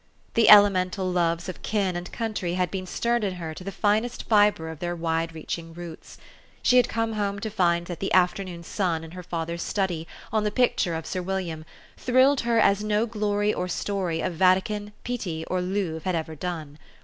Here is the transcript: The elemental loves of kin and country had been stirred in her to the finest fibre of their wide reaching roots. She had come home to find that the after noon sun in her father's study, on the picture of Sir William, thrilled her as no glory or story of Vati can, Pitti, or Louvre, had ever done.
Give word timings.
The 0.33 0.49
elemental 0.49 1.11
loves 1.11 1.47
of 1.47 1.61
kin 1.61 1.95
and 1.95 2.11
country 2.11 2.55
had 2.55 2.71
been 2.71 2.87
stirred 2.87 3.23
in 3.23 3.35
her 3.35 3.53
to 3.53 3.63
the 3.63 3.71
finest 3.71 4.23
fibre 4.27 4.69
of 4.69 4.79
their 4.79 4.95
wide 4.95 5.35
reaching 5.35 5.75
roots. 5.75 6.17
She 6.63 6.77
had 6.77 6.89
come 6.89 7.13
home 7.13 7.37
to 7.39 7.51
find 7.51 7.85
that 7.85 7.99
the 7.99 8.11
after 8.11 8.43
noon 8.43 8.63
sun 8.63 9.03
in 9.03 9.11
her 9.11 9.21
father's 9.21 9.61
study, 9.61 10.07
on 10.33 10.43
the 10.43 10.49
picture 10.49 10.95
of 10.95 11.05
Sir 11.05 11.21
William, 11.21 11.65
thrilled 11.97 12.41
her 12.41 12.59
as 12.59 12.83
no 12.83 13.05
glory 13.05 13.53
or 13.53 13.67
story 13.67 14.21
of 14.21 14.33
Vati 14.33 14.61
can, 14.61 14.91
Pitti, 15.03 15.45
or 15.45 15.61
Louvre, 15.61 16.01
had 16.03 16.15
ever 16.15 16.33
done. 16.33 16.79